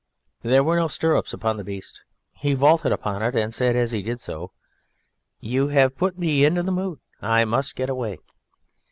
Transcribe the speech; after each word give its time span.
There 0.41 0.63
were 0.63 0.77
no 0.77 0.87
stirrups 0.87 1.31
upon 1.31 1.57
the 1.57 1.63
beast. 1.63 2.01
He 2.31 2.55
vaulted 2.55 2.91
upon 2.91 3.21
it, 3.21 3.35
and 3.35 3.53
said 3.53 3.75
as 3.75 3.91
he 3.91 4.01
did 4.01 4.19
so: 4.19 4.51
"You 5.39 5.67
have 5.67 5.95
put 5.95 6.17
me 6.17 6.43
into 6.43 6.63
the 6.63 6.71
mood, 6.71 6.99
and 7.21 7.31
I 7.31 7.45
must 7.45 7.75
get 7.75 7.87
away!" 7.87 8.17